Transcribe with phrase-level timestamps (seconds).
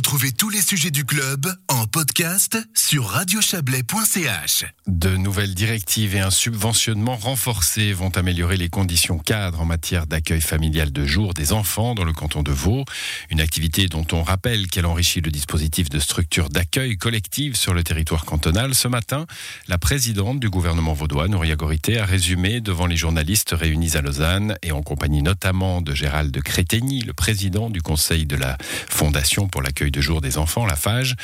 [0.00, 4.64] Retrouvez tous les sujets du club en podcast sur radiochablais.ch.
[4.86, 10.40] De nouvelles directives et un subventionnement renforcé vont améliorer les conditions cadres en matière d'accueil
[10.40, 12.86] familial de jour des enfants dans le canton de Vaud.
[13.28, 17.84] Une activité dont on rappelle qu'elle enrichit le dispositif de structure d'accueil collective sur le
[17.84, 18.74] territoire cantonal.
[18.74, 19.26] Ce matin,
[19.68, 24.56] la présidente du gouvernement vaudois, Nouria Gorité, a résumé devant les journalistes réunis à Lausanne
[24.62, 28.56] et en compagnie notamment de Gérald Crétegny, le président du conseil de la
[28.88, 31.16] Fondation pour l'accueil de jour des enfants, la FAGE,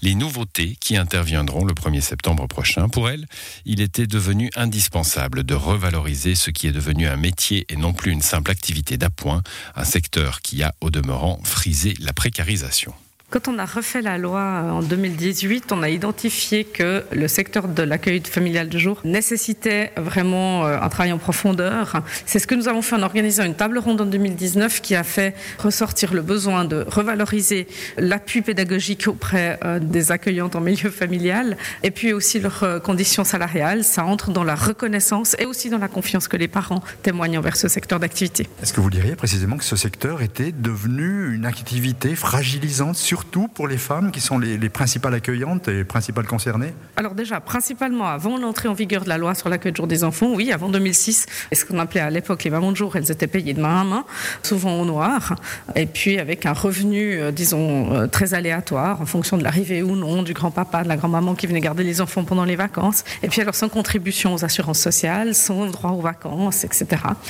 [0.00, 2.88] les nouveautés qui interviendront le 1er septembre prochain.
[2.88, 3.26] Pour elle,
[3.64, 8.12] il était devenu indispensable de revaloriser ce qui est devenu un métier et non plus
[8.12, 9.42] une simple activité d'appoint,
[9.76, 12.94] un secteur qui a au demeurant frisé la précarisation.
[13.32, 17.66] Quand on a refait la loi euh, en 2018, on a identifié que le secteur
[17.66, 22.02] de l'accueil familial de jour nécessitait vraiment euh, un travail en profondeur.
[22.26, 25.02] C'est ce que nous avons fait en organisant une table ronde en 2019 qui a
[25.02, 31.56] fait ressortir le besoin de revaloriser l'appui pédagogique auprès euh, des accueillantes en milieu familial
[31.82, 33.82] et puis aussi leurs conditions salariales.
[33.82, 37.56] Ça entre dans la reconnaissance et aussi dans la confiance que les parents témoignent envers
[37.56, 38.46] ce secteur d'activité.
[38.62, 43.46] Est-ce que vous diriez précisément que ce secteur était devenu une activité fragilisante sur surtout
[43.46, 48.06] pour les femmes qui sont les, principales accueillantes et les principales concernées Alors déjà, principalement
[48.06, 50.68] avant l'entrée en vigueur de la loi sur l'accueil de jour des enfants, oui, avant
[50.68, 53.60] 2006, et ce qu'on appelait à l'époque les mamans de jour, elles étaient payées de
[53.60, 54.04] main à main,
[54.42, 55.36] souvent au noir,
[55.76, 59.94] et puis avec un revenu, euh, disons, euh, très aléatoire en fonction de l'arrivée ou
[59.94, 63.28] non du grand-papa, de la grand-maman qui venait garder les enfants pendant les vacances, et
[63.28, 66.86] puis alors sans contribution aux assurances sociales, sans droit aux vacances, etc.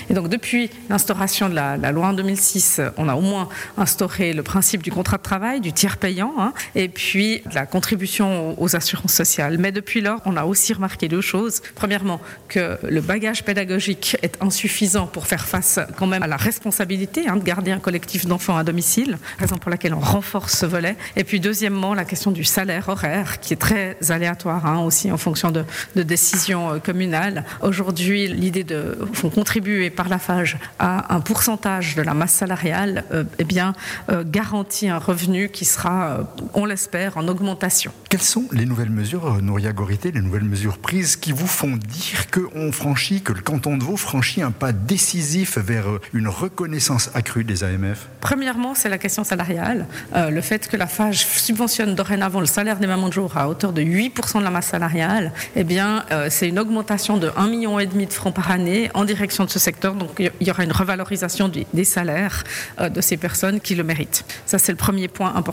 [0.08, 4.32] Et donc depuis l'instauration de la, la loi en 2006, on a au moins instauré
[4.32, 9.12] le principe du contrat de travail, du payant, hein, et puis la contribution aux assurances
[9.12, 9.58] sociales.
[9.58, 11.62] Mais depuis lors, on a aussi remarqué deux choses.
[11.74, 17.28] Premièrement, que le bagage pédagogique est insuffisant pour faire face quand même à la responsabilité
[17.28, 20.96] hein, de garder un collectif d'enfants à domicile, raison pour laquelle on renforce ce volet.
[21.16, 25.16] Et puis deuxièmement, la question du salaire horaire, qui est très aléatoire hein, aussi en
[25.16, 27.44] fonction de, décisions euh, communales.
[27.60, 28.98] Aujourd'hui, l'idée de
[29.34, 33.74] contribuer par la FAGE à un pourcentage de la masse salariale, euh, eh bien,
[34.10, 36.22] euh, garantit un revenu qui sera, euh,
[36.54, 37.92] on l'espère, en augmentation.
[38.08, 41.76] Quelles sont les nouvelles mesures, euh, Nouria Gorité, les nouvelles mesures prises qui vous font
[41.76, 46.28] dire qu'on franchit, que le canton de Vaud franchit un pas décisif vers euh, une
[46.28, 49.86] reconnaissance accrue des AMF Premièrement, c'est la question salariale.
[50.14, 53.72] le fait que la FAGE subventionne dorénavant le salaire des mamans de jour à hauteur
[53.72, 58.12] de 8% de la masse salariale, eh bien, c'est une augmentation de 1,5 million de
[58.12, 59.94] francs par année en direction de ce secteur.
[59.94, 62.44] Donc, il y aura une revalorisation des salaires
[62.80, 64.24] de ces personnes qui le méritent.
[64.46, 65.51] Ça, c'est le premier point important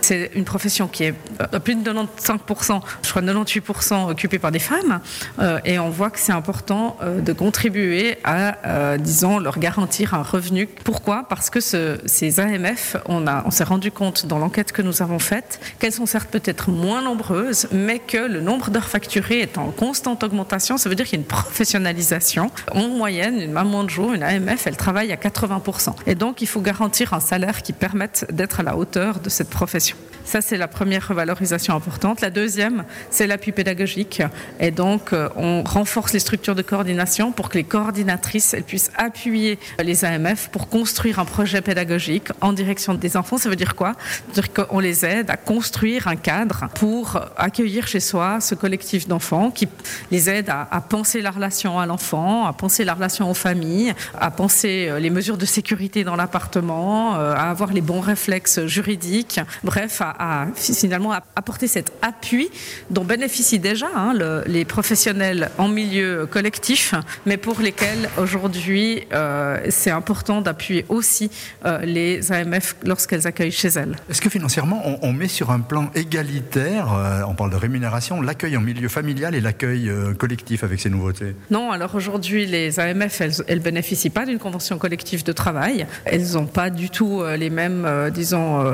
[0.00, 4.50] c'est une profession qui est à euh, plus de 95%, je crois 98% occupée par
[4.50, 5.00] des femmes.
[5.38, 10.22] Euh, et on voit que c'est important euh, de contribuer à, disons, leur garantir un
[10.22, 10.66] revenu.
[10.66, 11.26] Pourquoi?
[11.28, 15.60] Parce que ces AMF, on, on s'est rendu compte dans l'enquête que nous avons faite
[15.78, 20.22] qu'elles sont certes peut-être moins nombreuses, mais que le nombre d'heures facturées est en constante
[20.24, 20.76] augmentation.
[20.76, 22.50] Ça veut dire qu'il y a une professionnalisation.
[22.72, 25.94] En moyenne, une maman de jour, une AMF, elle travaille à 80%.
[26.06, 29.50] Et donc, il faut garantir un salaire qui permette d'être à la hauteur de cette
[29.50, 29.96] profession.
[30.24, 32.22] Ça, c'est la première revalorisation importante.
[32.22, 34.22] La deuxième, c'est l'appui pédagogique.
[34.58, 38.90] Et donc, euh, on renforce les structures de coordination pour que les coordinatrices elles puissent
[38.96, 43.36] appuyer les AMF pour construire un projet pédagogique en direction des enfants.
[43.36, 43.92] Ça veut dire quoi?
[43.92, 48.54] Ça veut dire qu'on les aide à construire un cadre pour accueillir chez soi ce
[48.54, 49.68] collectif d'enfants qui
[50.10, 54.30] les aide à, penser la relation à l'enfant, à penser la relation aux familles, à
[54.30, 59.13] penser euh, les mesures de sécurité dans l'appartement, euh, à avoir les bons réflexes juridiques
[59.62, 62.48] bref, à, finalement apporter cet appui
[62.90, 64.14] dont bénéficient déjà hein,
[64.46, 66.94] les professionnels en milieu collectif,
[67.26, 71.30] mais pour lesquels aujourd'hui euh, c'est important d'appuyer aussi
[71.64, 73.96] euh, les AMF lorsqu'elles accueillent chez elles.
[74.08, 78.56] Est-ce que financièrement on, met sur un plan égalitaire, euh, on parle de rémunération, l'accueil
[78.56, 81.34] en milieu familial et l'accueil collectif avec ces nouveautés?
[81.50, 86.32] Non, alors aujourd'hui les AMF elles, ne bénéficient pas d'une convention collective de travail, elles
[86.32, 88.64] n'ont pas du tout les mêmes, disons,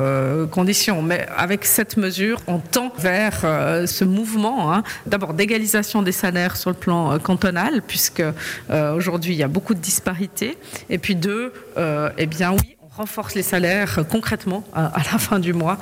[0.51, 1.03] conditions.
[1.03, 6.57] Mais avec cette mesure, on tend vers euh, ce mouvement, hein, d'abord d'égalisation des salaires
[6.57, 8.23] sur le plan euh, cantonal, puisque
[8.71, 10.57] aujourd'hui il y a beaucoup de disparités,
[10.89, 15.53] et puis deux, eh bien oui, on renforce les salaires concrètement à, la fin du
[15.53, 15.79] mois.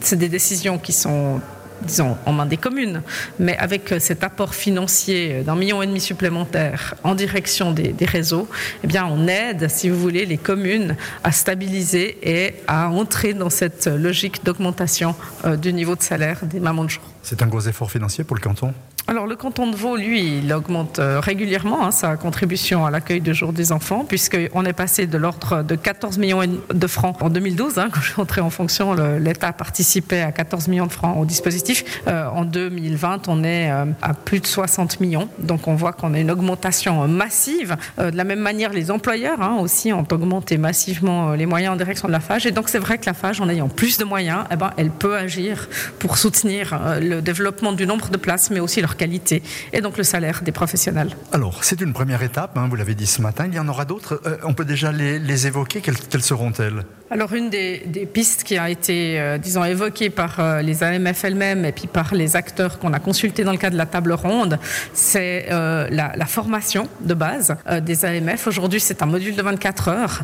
[0.00, 1.40] c'est des décisions qui sont
[1.86, 3.02] disons, en main des communes,
[3.38, 7.94] mais avec euh, cet apport financier euh, d'un million et demi supplémentaire en direction des,
[8.04, 8.48] réseaux,
[8.82, 13.50] eh bien, on aide, si vous voulez, les communes à stabiliser et à entrer dans
[13.50, 15.14] cette logique d'augmentation
[15.44, 17.02] euh, du niveau de salaire des mamans de jour.
[17.22, 18.74] C'est un gros effort financier pour le canton?
[19.12, 23.20] Alors le canton de Vaud, lui, il augmente euh, régulièrement hein, sa contribution à l'accueil
[23.20, 26.40] de jour des enfants, puisqu'on est passé de l'ordre de 14 millions
[26.72, 30.68] de francs en 2012, hein, quand je suis entré en fonction, l'État participait à 14
[30.68, 31.84] millions de francs au dispositif.
[32.08, 36.14] Euh, en 2020, on est euh, à plus de 60 millions, donc on voit qu'on
[36.14, 37.76] a une augmentation massive.
[37.98, 42.08] de la même manière, les employeurs hein, aussi ont augmenté massivement les moyens en direction
[42.08, 44.44] de la FAGE, et donc c'est vrai que la FAGE, en ayant plus de moyens,
[44.50, 45.68] eh ben, elle peut agir
[45.98, 50.04] pour soutenir le développement du nombre de places, mais aussi leur qualité et donc le
[50.04, 51.10] salaire des professionnels.
[51.32, 53.84] Alors, c'est une première étape, hein, vous l'avez dit ce matin, il y en aura
[53.84, 54.20] d'autres.
[54.26, 56.84] Euh, on peut déjà les, évoquer, quelles seront-elles?
[57.12, 61.66] Alors une des, pistes qui a été, euh, disons, évoquée par euh, les AMF elles-mêmes
[61.66, 64.58] et puis par les acteurs qu'on a consultés dans le cadre de la table ronde,
[64.94, 68.46] c'est euh, la, formation de base des AMF.
[68.46, 70.22] Aujourd'hui, c'est un module de 24 heures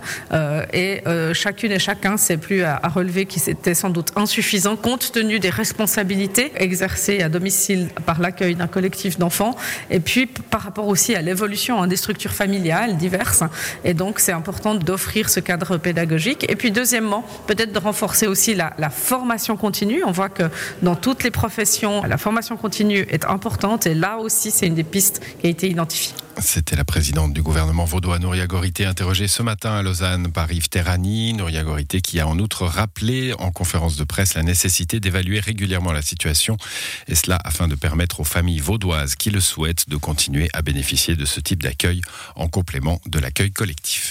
[0.72, 1.02] et
[1.34, 5.50] chacune et chacun s'est plus à, relever qui c'était sans doute insuffisant compte tenu des
[5.50, 9.56] responsabilités exercées à domicile par l'accueil d'un collectif d'enfants
[9.90, 13.42] et puis par rapport aussi à l'évolution des structures familiales diverses.
[13.84, 16.46] Et donc, c'est important d'offrir ce cadre pédagogique.
[16.50, 20.02] Et puis deuxièmement, peut-être de renforcer aussi la, formation continue.
[20.04, 20.44] On voit que
[20.82, 24.84] dans toutes les professions, la formation continue est importante et là aussi, c'est une des
[24.84, 26.14] pistes qui a été identifiée.
[26.40, 30.68] C'était la présidente du gouvernement vaudois, Nouria Gorité, interrogée ce matin à Lausanne par Yves
[30.68, 31.32] Terrani.
[31.32, 35.90] Nouria Gorité qui a en outre rappelé en conférence de presse la nécessité d'évaluer régulièrement
[35.90, 36.56] la situation,
[37.08, 41.16] et cela afin de permettre aux familles vaudoises qui le souhaitent de continuer à bénéficier
[41.16, 42.02] de ce type d'accueil
[42.36, 44.06] en complément de l'accueil collectif.